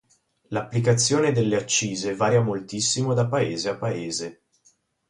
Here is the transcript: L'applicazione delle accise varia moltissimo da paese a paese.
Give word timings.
L'applicazione 0.49 1.31
delle 1.31 1.55
accise 1.55 2.15
varia 2.15 2.41
moltissimo 2.41 3.13
da 3.13 3.27
paese 3.27 3.69
a 3.69 3.75
paese. 3.77 4.41